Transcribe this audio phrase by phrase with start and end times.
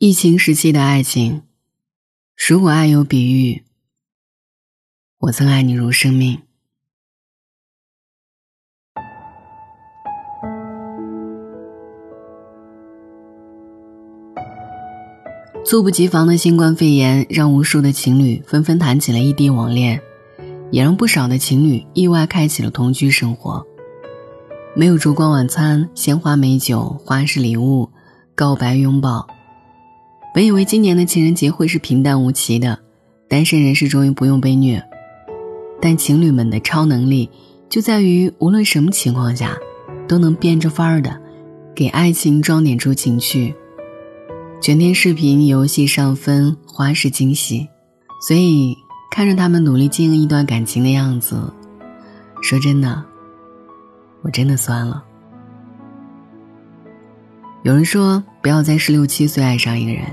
[0.00, 1.42] 疫情时期的爱情，
[2.48, 3.64] 如果爱有比喻，
[5.18, 6.38] 我曾爱你如生命。
[15.64, 20.00] 猝不及防的新冠肺炎，让无数的情侣纷纷谈起了异地网恋，
[20.70, 23.66] 也让不少的情侣意外开启了同居生活。
[24.76, 27.90] 没有烛光晚餐、鲜花美酒、花式礼物、
[28.36, 29.26] 告白拥抱。
[30.38, 32.78] 本以为今年的情人节会是平淡无奇的，
[33.26, 34.80] 单身人士终于不用被虐。
[35.82, 37.28] 但情侣们的超能力
[37.68, 39.58] 就在于，无论什么情况下，
[40.06, 41.20] 都能变着法儿的
[41.74, 43.52] 给爱情装点出情趣。
[44.60, 47.66] 全天视频、游戏上分、花式惊喜，
[48.24, 48.76] 所以
[49.10, 51.52] 看着他们努力经营一段感情的样子，
[52.42, 53.04] 说真的，
[54.22, 55.02] 我真的酸了。
[57.64, 60.04] 有人说，不要在十六七岁爱上一个人，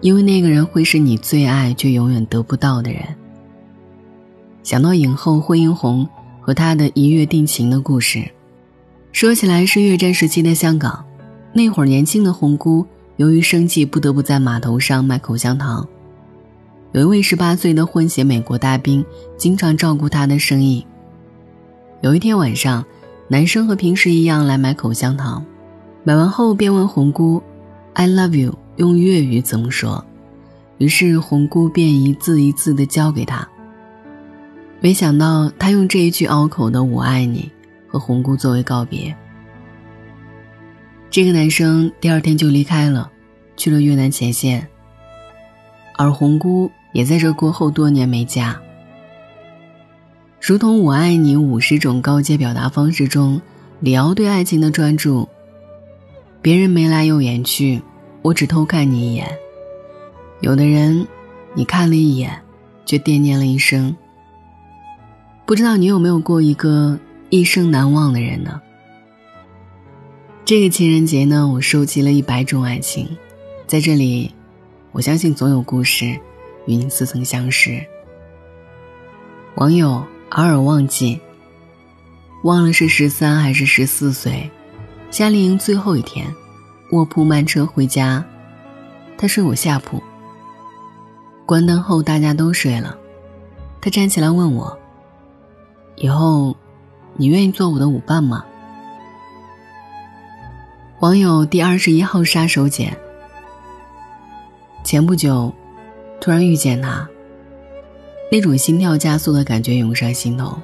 [0.00, 3.02] 因为那个人会是你最爱却永远得不到的人。
[4.62, 6.08] 想到影后惠英红
[6.40, 8.30] 和她的一月定情的故事，
[9.12, 11.04] 说起来是越战时期的香港，
[11.52, 15.86] 那会儿年轻的红姑由于生计不得不在码头上卖口香糖，
[16.92, 19.04] 有一位十八岁的混血美国大兵
[19.36, 20.86] 经常照顾她的生意。
[22.00, 22.84] 有一天晚上，
[23.26, 25.44] 男生和平时一样来买口香糖。
[26.04, 27.42] 买完后便问红姑
[27.94, 30.04] ：“I love you” 用粤语怎么说？
[30.78, 33.46] 于是红姑便一字一字的教给他。
[34.80, 37.50] 没想到他用这一句拗口的“我爱你”
[37.88, 39.12] 和红姑作为告别。
[41.10, 43.10] 这个男生第二天就离开了，
[43.56, 44.68] 去了越南前线。
[45.96, 48.56] 而红姑也在这过后多年没嫁。
[50.40, 53.42] 如同“我爱你”五十种高阶表达方式中，
[53.80, 55.28] 李敖对爱情的专注。
[56.40, 57.82] 别人眉来又眼去，
[58.28, 59.38] 我只偷看你一眼。
[60.40, 61.08] 有的人，
[61.54, 62.42] 你看了一眼，
[62.84, 63.96] 却惦念了一生。
[65.46, 66.98] 不知道你有没有过一个
[67.30, 68.60] 一生难忘的人呢？
[70.44, 73.16] 这个情人节呢，我收集了一百种爱情，
[73.66, 74.34] 在这里，
[74.92, 76.20] 我相信总有故事
[76.66, 77.82] 与你似曾相识。
[79.54, 81.18] 网友偶尔忘记，
[82.44, 84.50] 忘了是十三还是十四岁。
[85.10, 86.26] 夏令营最后一天，
[86.90, 88.24] 卧铺慢车回家，
[89.16, 90.02] 他睡我下铺。
[91.44, 92.96] 关灯后大家都睡了，
[93.80, 94.78] 他站起来问我
[95.96, 96.56] ：“以后，
[97.16, 98.44] 你愿意做我的舞伴吗？”
[101.00, 102.90] 网友第二十一号杀手锏。
[104.82, 105.52] 前不久，
[106.20, 107.06] 突然遇见他，
[108.32, 110.58] 那种心跳加速的感觉涌上心头。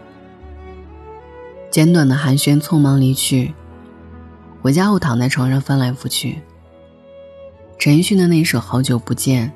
[1.71, 3.53] 简短的寒暄，匆忙离去。
[4.65, 6.41] 回家后躺在床上翻来覆去。
[7.79, 9.47] 陈奕迅的那首《好久不见》，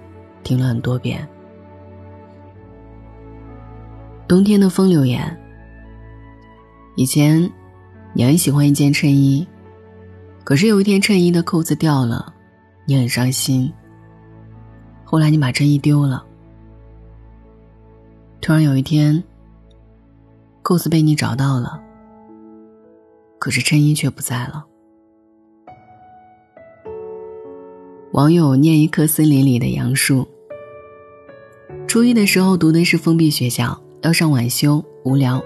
[0.45, 1.27] 听了很多遍。
[4.29, 5.35] 冬天的风流言。
[6.95, 7.51] 以前，
[8.13, 9.49] 你很喜欢一件衬衣，
[10.45, 12.35] 可是有一天衬衣的扣子掉了，
[12.85, 13.73] 你很伤心。
[15.05, 16.23] 后来你把衬衣丢了。
[18.43, 19.25] 突然有一天，
[20.61, 21.83] 扣子被你找到了，
[23.39, 24.67] 可是衬衣却不在了。
[28.19, 30.27] 网友念一棵森林里的杨树。
[31.87, 35.41] 初一的时候读的是封闭学校，要上晚修，无聊，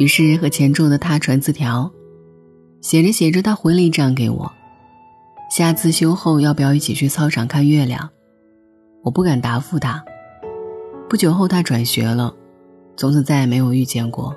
[0.00, 1.88] 于是和前桌的他传字条，
[2.80, 4.50] 写着写着，他回了一张给我。
[5.48, 8.10] 下自修后要不要一起去操场看月亮？
[9.04, 10.04] 我不敢答复他。
[11.08, 12.34] 不久后他转学了，
[12.96, 14.34] 从此再也没有遇见过。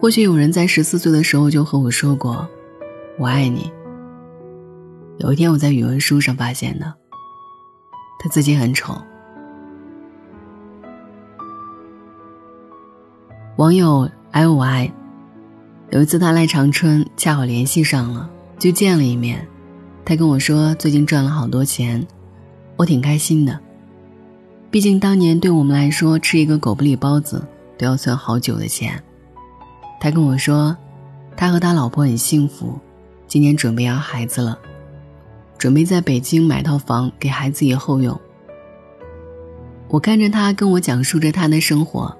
[0.00, 2.48] 或许有人在十四岁的时候就和我说过
[3.18, 3.68] ：“我爱你。”
[5.20, 6.94] 有一天，我在语文书上发现的。
[8.18, 8.96] 他自己很丑。
[13.56, 14.90] 网友 L Y，
[15.90, 19.46] 有一次他来长春，恰好联系上了，就见了一面。
[20.06, 22.06] 他跟我说最近赚了好多钱，
[22.76, 23.60] 我挺开心的。
[24.70, 27.46] 毕竟当年对我们来说，吃一个狗不理包子
[27.76, 29.02] 都要存好久的钱。
[30.00, 30.74] 他跟我说，
[31.36, 32.78] 他和他老婆很幸福，
[33.26, 34.58] 今年准备要孩子了。
[35.60, 38.18] 准备在北京买套房给孩子以后用。
[39.88, 42.16] 我看着他跟我讲述着他的生活，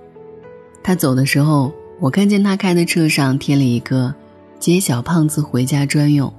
[0.82, 4.14] 他走的时候，我看见他开的车上贴了一个
[4.60, 6.30] “接小胖子回家专用”。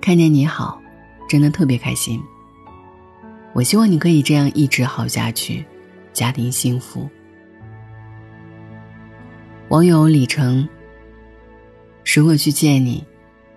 [0.00, 0.80] 看见你好，
[1.28, 2.18] 真的特别开心。
[3.52, 5.62] 我希望你可以这样一直好下去，
[6.14, 7.06] 家庭幸福。
[9.68, 10.66] 网友李成，
[12.14, 13.04] 如果去见你，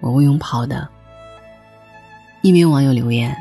[0.01, 0.90] 我会用跑的。
[2.45, 3.36] 一名网友留言：“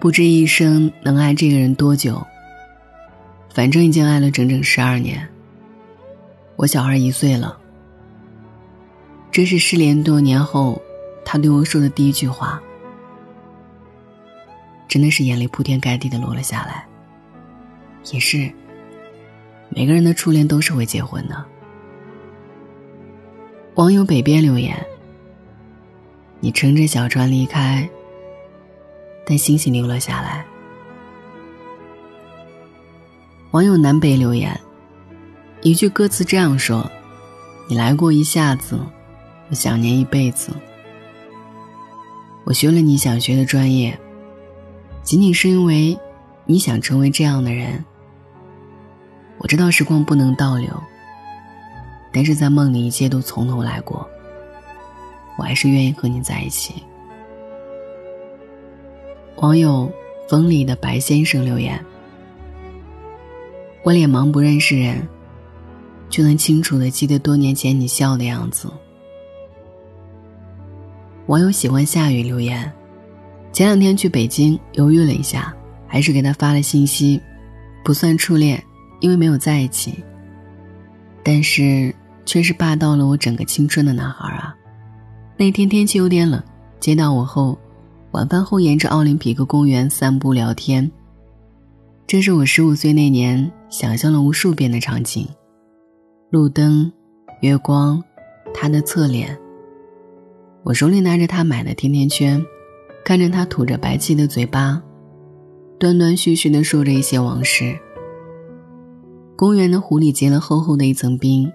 [0.00, 2.20] 不知一生能爱这个人多久，
[3.54, 5.24] 反正已经爱了整整十二年。
[6.56, 7.56] 我小孩一岁了。”
[9.30, 10.82] 这是失联多年后，
[11.24, 12.60] 他对我说的第一句话。
[14.88, 16.84] 真的是眼泪铺天盖地的落了下来。
[18.12, 18.50] 也是，
[19.68, 21.44] 每个人的初恋都是会结婚的。
[23.76, 24.76] 网友北边留言
[26.40, 27.88] ：“你乘着小船离开，
[29.24, 30.44] 但星星留了下来。”
[33.52, 34.58] 网友南北留言
[35.62, 36.90] ：“一句歌词这样说，
[37.68, 38.78] 你来过一下子。”
[39.50, 40.52] 我想念一辈子。
[42.44, 43.98] 我学了你想学的专业，
[45.02, 45.98] 仅仅是因为
[46.44, 47.84] 你想成为这样的人。
[49.38, 50.70] 我知道时光不能倒流，
[52.12, 54.08] 但是在梦里一切都从头来过。
[55.40, 56.74] 我还是愿意和你在一起。
[59.36, 59.90] 网友
[60.28, 61.82] 风里的白先生留言：
[63.82, 65.08] 我脸盲不认识人，
[66.10, 68.70] 却能清楚的记得多年前你笑的样子。
[71.24, 72.70] 网友喜欢下雨留言，
[73.50, 75.56] 前两天去北京，犹豫了一下，
[75.86, 77.18] 还是给他发了信息，
[77.82, 78.62] 不算初恋，
[79.00, 80.04] 因为没有在一起。
[81.24, 81.94] 但是
[82.26, 84.54] 却是霸道了我整个青春的男孩啊！
[85.40, 86.38] 那天天气有点冷，
[86.80, 87.58] 接到我后，
[88.10, 90.92] 晚饭后沿着奥林匹克公园散步聊天。
[92.06, 95.26] 这是我十五岁那年想象了无数遍的场景：
[96.28, 96.92] 路灯、
[97.40, 98.04] 月光、
[98.52, 99.34] 他的侧脸。
[100.62, 102.44] 我手里拿着他买的甜甜圈，
[103.02, 104.82] 看着他吐着白气的嘴巴，
[105.78, 107.74] 断断续续的说着一些往事。
[109.36, 111.50] 公园的湖里结了厚厚的一层冰，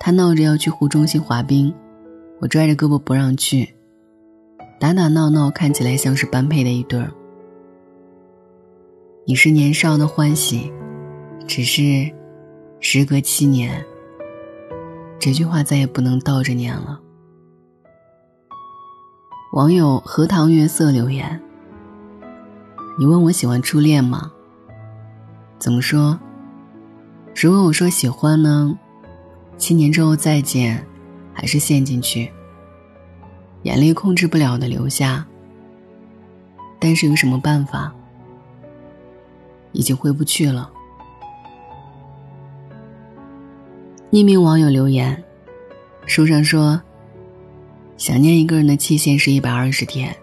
[0.00, 1.72] 他闹着要去湖中心滑冰，
[2.40, 3.74] 我拽着胳膊不让去。
[4.78, 7.12] 打打闹闹看起来像是般配的一对儿。
[9.26, 10.72] 你是年少的欢喜，
[11.46, 12.10] 只是，
[12.80, 13.84] 时隔七年，
[15.18, 16.98] 这句话再也不能倒着念了。
[19.52, 21.40] 网友荷塘月色留言
[22.98, 24.32] ：“你问我喜欢初恋吗？
[25.58, 26.18] 怎么说？
[27.34, 28.78] 如果我说喜欢呢？
[29.58, 30.86] 七年之后再见，
[31.40, 32.30] 还是陷进去，
[33.62, 35.26] 眼泪控制不了的流下。
[36.78, 37.94] 但是有什么办法？
[39.72, 40.70] 已经回不去了。”
[44.12, 45.24] 匿名网友留言
[46.04, 46.82] ：“书上说。”
[47.96, 50.14] 想念一个人的期限是一百二十天。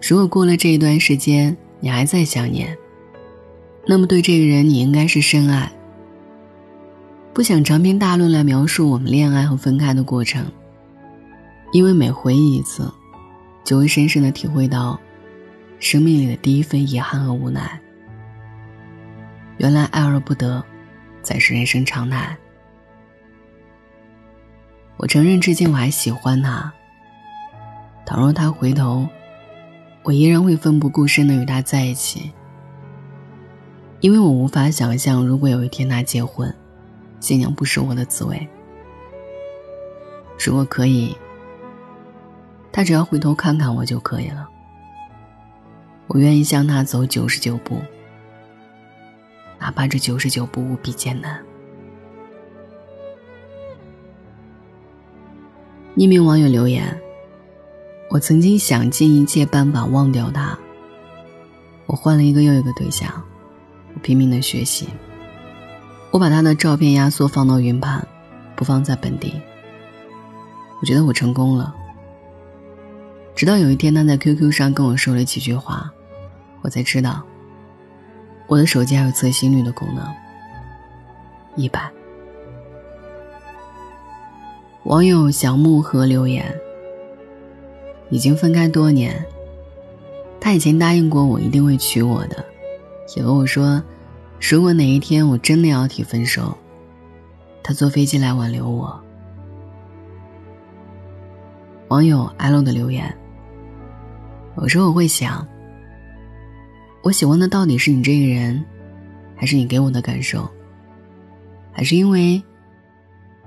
[0.00, 2.74] 如果过了这一段时间你还在想念，
[3.86, 5.70] 那么对这个人你应该是深爱。
[7.40, 10.44] 不想长篇大论来描述我们恋爱和分开的过程，
[11.72, 12.92] 因为每回忆一次，
[13.64, 15.00] 就会深深的体会到，
[15.78, 17.80] 生命里的第一份遗憾和无奈。
[19.56, 20.62] 原来爱而不得，
[21.22, 22.36] 才是人生常态。
[24.98, 26.70] 我承认，至今我还喜欢他。
[28.04, 29.08] 倘若他回头，
[30.02, 32.32] 我依然会奋不顾身的与他在一起，
[34.00, 36.54] 因为我无法想象，如果有一天他结婚，
[37.20, 38.48] 新娘不是我的滋味。
[40.44, 41.14] 如果可以，
[42.72, 44.48] 他只要回头看看我就可以了。
[46.06, 47.80] 我愿意向他走九十九步，
[49.60, 51.40] 哪怕这九十九步无比艰难。
[55.94, 56.98] 匿名网友留言
[58.08, 60.58] ：“我曾经想尽一切办法忘掉他。
[61.84, 63.12] 我换了一个又一个对象，
[63.92, 64.88] 我拼命的学习。
[66.10, 68.06] 我把他的照片压缩放到云盘，
[68.56, 69.40] 不放在本地。
[70.80, 71.74] 我觉得我成功了。
[73.34, 75.90] 直到有一天，他在 QQ 上跟我说了几句话，
[76.62, 77.22] 我才知道，
[78.48, 80.04] 我的手机还有测心率的功能。
[81.54, 81.90] 一百。”
[84.84, 86.52] 网友小木河留言
[88.10, 89.24] ：“已经分开多年，
[90.40, 92.44] 他以前答应过我一定会娶我的，
[93.14, 93.80] 也和我说，
[94.40, 96.56] 如果哪一天我真的要提分手，
[97.62, 99.00] 他坐飞机来挽留我。”
[101.88, 103.12] 网友 L 的留言
[104.58, 105.46] ：“有时候我会想，
[107.02, 108.64] 我喜欢的到底是你这个人，
[109.36, 110.48] 还是你给我的感受，
[111.72, 112.42] 还是因为？”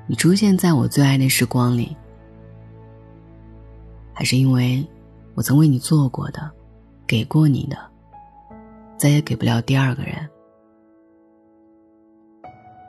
[0.05, 1.95] 你出现在我最爱的时光里，
[4.13, 4.85] 还是因为
[5.33, 6.51] 我曾为你做过的、
[7.07, 7.77] 给过你的，
[8.97, 10.29] 再也给不了第二个人。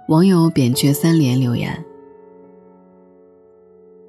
[0.08, 1.82] 网友扁鹊三连留言：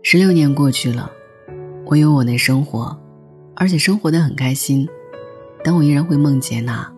[0.04, 1.10] 十六年过去了，
[1.86, 3.00] 我有我的生活，
[3.56, 4.86] 而且生活的很开心，
[5.64, 6.94] 但我依然会梦见他。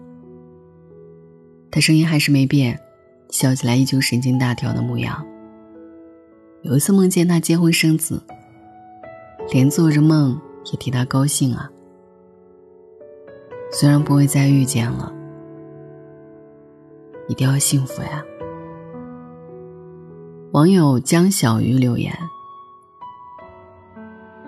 [1.69, 2.79] 他声音还是没变，
[3.29, 5.23] 笑起来依旧神经大条的模样。
[6.63, 8.19] 有一次梦见他结婚生子，
[9.51, 11.69] 连做着梦也替他高兴啊。
[13.71, 15.13] 虽然不会再遇见了，
[17.27, 18.25] 一定要幸福呀。
[20.53, 22.17] 网友江小鱼留言：“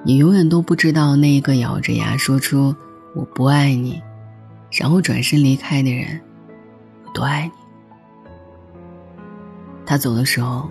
[0.04, 2.74] 你永远都不知道那一个咬着牙说出
[3.14, 4.02] ‘我不爱你’，
[4.72, 6.20] 然后转身离开的人
[7.06, 7.52] 有多爱你。
[9.86, 10.70] 他走的时候，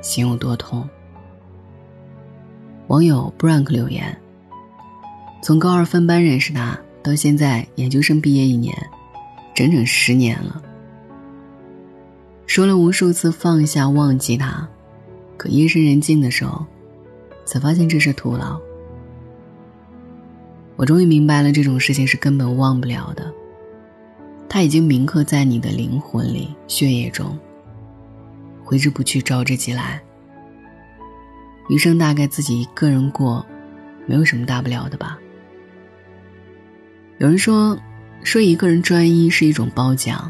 [0.00, 0.88] 心有多痛。”
[2.86, 4.16] 网友 Brank 留言
[5.42, 8.72] ：“从高二分班认识他，到现在研究生毕业一年，
[9.52, 10.62] 整整十年了。”
[12.50, 14.68] 说了无数次放下忘记他，
[15.36, 16.66] 可夜深人静的时候，
[17.44, 18.60] 才发现这是徒劳。
[20.74, 23.32] 我终于明白了，这种事情是根本忘不了的。
[24.48, 27.38] 他已经铭刻在你的灵魂里、血液中，
[28.64, 30.02] 挥之不去，招之即来。
[31.68, 33.46] 余生大概自己一个人过，
[34.06, 35.16] 没有什么大不了的吧。
[37.18, 37.78] 有人说，
[38.24, 40.28] 说一个人专一是一种褒奖，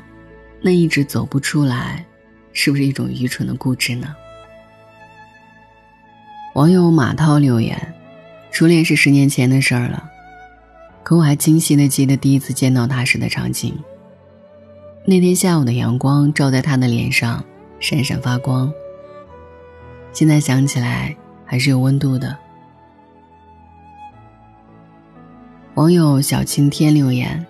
[0.61, 2.05] 那一直走不出来。
[2.53, 4.15] 是不是一种愚蠢的固执呢？
[6.55, 7.95] 网友马涛留言
[8.51, 10.11] ：“初恋是十年前的事儿了，
[11.05, 13.79] 可我还清晰的记得第一次见到他时的场景。
[15.05, 17.43] 那天下午的阳光照在他的脸上，
[17.79, 18.73] 闪闪发光。
[20.13, 21.17] 现在想起来
[21.47, 22.37] 还是有温度的。”
[25.75, 27.47] 网友小晴天留言：“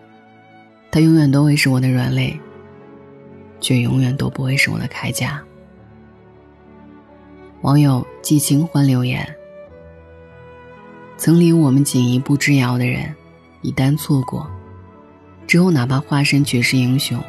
[0.92, 2.38] 他永远都会是我的软肋。”
[3.60, 5.42] 却永远都不会是我的铠甲。
[7.62, 9.36] 网友寄情欢留言：
[11.18, 13.14] 曾离我们仅一步之遥的人，
[13.60, 14.50] 一旦错过，
[15.46, 17.22] 之后哪怕化身绝世英雄，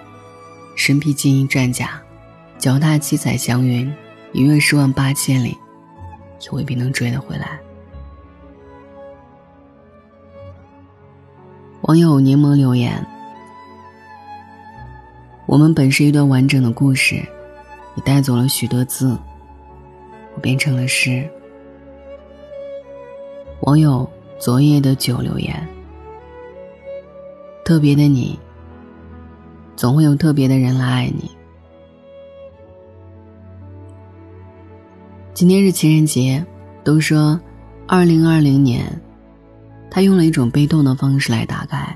[0.75, 2.01] 身披金银战甲，
[2.57, 3.93] 脚踏七彩祥云，
[4.31, 5.57] 一跃十万八千里，
[6.41, 7.59] 也未必能追得回来。
[11.81, 13.05] 网友柠檬留言。
[15.51, 17.21] 我们本是一段完整的故事，
[17.93, 19.17] 你带走了许多字，
[20.33, 21.29] 我变成了诗。
[23.63, 25.67] 网友昨夜的酒留言：
[27.65, 28.39] 特别的你，
[29.75, 31.29] 总会有特别的人来爱你。
[35.33, 36.45] 今天是情人节，
[36.81, 37.37] 都说，
[37.85, 38.85] 二零二零年，
[39.89, 41.93] 他用了一种悲痛的方式来打开。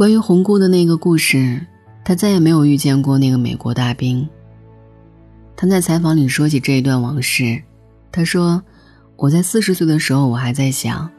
[0.00, 1.60] 关于红姑的那个故事，
[2.02, 4.26] 他再也没有遇见过那个美国大兵。
[5.54, 7.62] 他在采访里说起这一段往事，
[8.10, 8.62] 他说
[9.16, 11.10] ：“我在四十岁的时候，我还在想，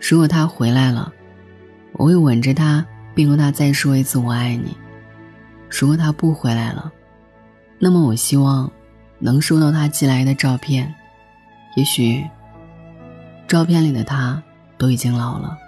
[0.00, 1.12] 如果他回来了，
[1.92, 2.84] 我会吻着他，
[3.14, 4.76] 并和他再说一次我爱你；
[5.70, 6.92] 如果他不回来了，
[7.78, 8.68] 那么我希望
[9.20, 10.92] 能收到他寄来的照片，
[11.76, 12.24] 也许
[13.46, 14.42] 照片里的他
[14.76, 15.58] 都已经老了。”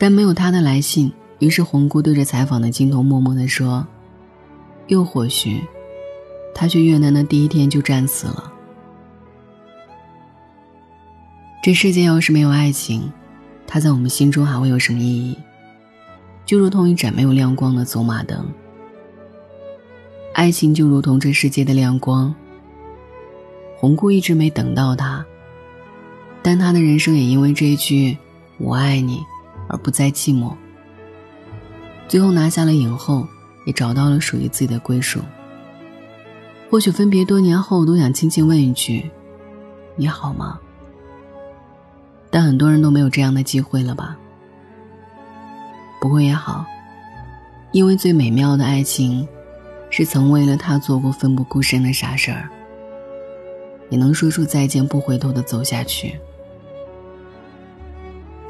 [0.00, 3.86] 但没有他的来信，于是红姑对着采访的镜头默默地说
[4.88, 5.60] ：“又或许，
[6.54, 8.50] 他去越南的第一天就战死了。
[11.62, 13.12] 这世界要是没有爱情，
[13.66, 15.36] 它在我们心中还会有什么意义？
[16.46, 18.42] 就如同一盏没有亮光的走马灯。
[20.32, 22.34] 爱情就如同这世界的亮光。
[23.76, 25.22] 红姑一直没等到他，
[26.40, 28.16] 但他的人生也因为这一句
[28.56, 29.20] ‘我爱你’。”
[29.70, 30.52] 而不再寂寞。
[32.08, 33.26] 最后拿下了影后，
[33.64, 35.20] 也找到了属于自己的归属。
[36.68, 39.08] 或许分别多年后，都想轻轻问一句
[39.96, 40.58] ：“你好吗？”
[42.30, 44.16] 但很多人都没有这样的机会了吧？
[46.00, 46.64] 不过也好，
[47.72, 49.26] 因为最美妙的爱情，
[49.90, 52.48] 是曾为了他做过奋不顾身的傻事儿，
[53.88, 56.18] 也能说出再见不回头的走下去。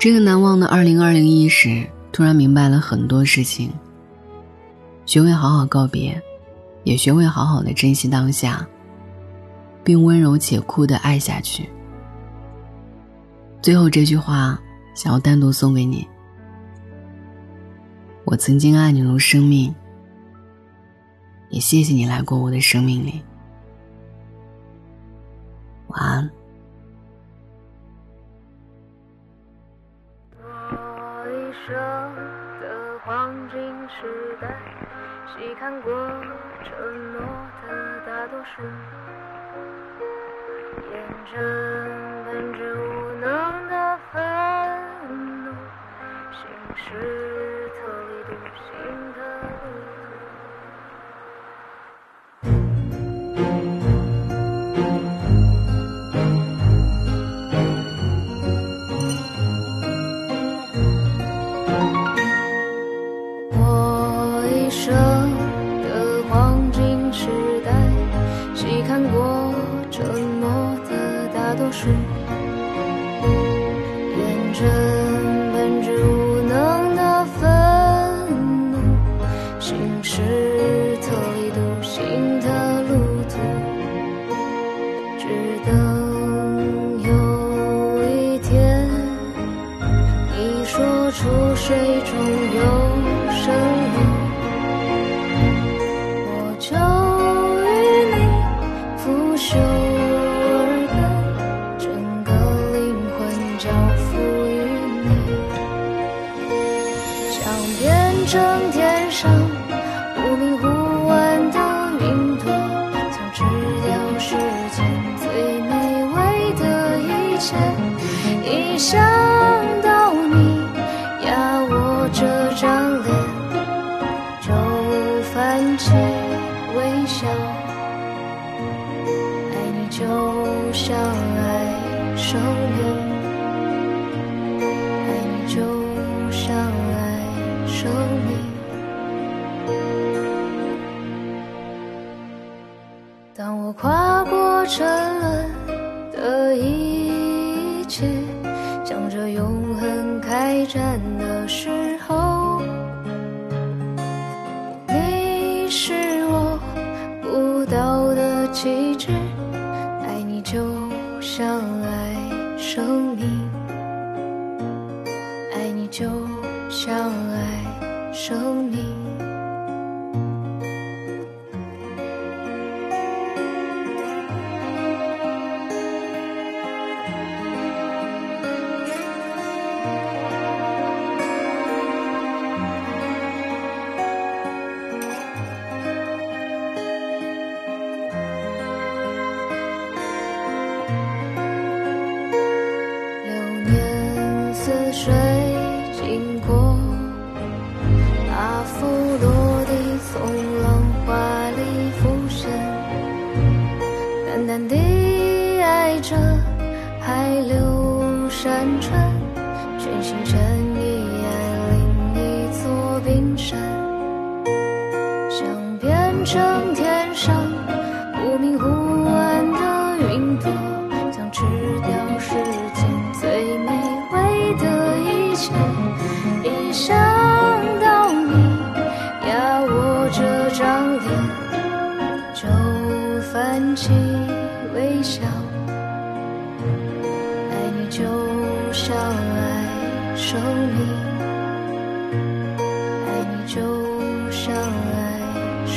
[0.01, 3.71] 这个难忘的二零二零一时，突然明白了很多事情。
[5.05, 6.19] 学会好好告别，
[6.85, 8.67] 也学会好好的珍惜当下，
[9.85, 11.69] 并温柔且酷的爱下去。
[13.61, 14.59] 最后这句话，
[14.95, 16.09] 想要单独送给你。
[18.25, 19.75] 我曾经爱你如生命，
[21.51, 23.21] 也谢谢你来过我的生命里。
[25.89, 26.31] 晚安。
[33.91, 34.47] 时代，
[35.27, 35.93] 细看过
[36.63, 37.21] 承诺
[37.67, 38.63] 的大多数。
[40.93, 42.10] 当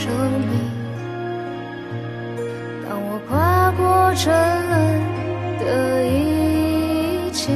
[0.04, 0.50] 生命
[2.84, 4.34] 当我跨过沉
[4.68, 4.76] 沦
[5.60, 7.54] 的一切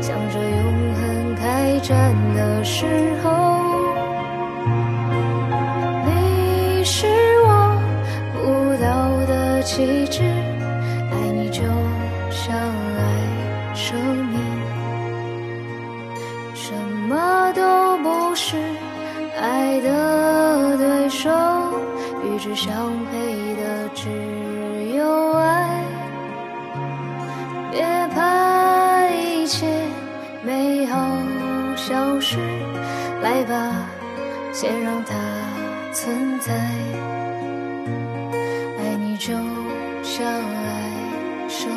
[0.00, 2.86] 向着永恒开战的时
[3.22, 3.47] 候
[27.78, 29.64] 别怕一切
[30.42, 30.98] 美好
[31.76, 32.36] 消失，
[33.22, 33.86] 来吧，
[34.52, 35.14] 先让它
[35.92, 36.52] 存在。
[38.80, 39.32] 爱你就
[40.02, 40.90] 像爱
[41.48, 41.70] 生